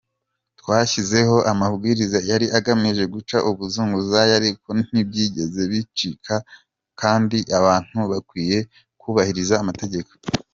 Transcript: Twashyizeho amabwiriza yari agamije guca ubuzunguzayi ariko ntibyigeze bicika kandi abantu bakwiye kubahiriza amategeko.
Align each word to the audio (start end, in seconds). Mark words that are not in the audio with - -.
Twashyizeho 0.59 1.37
amabwiriza 1.51 2.19
yari 2.29 2.47
agamije 2.57 3.03
guca 3.13 3.37
ubuzunguzayi 3.49 4.31
ariko 4.39 4.67
ntibyigeze 4.89 5.61
bicika 5.71 6.35
kandi 7.01 7.37
abantu 7.59 7.97
bakwiye 8.11 8.57
kubahiriza 9.01 9.55
amategeko. 9.63 10.11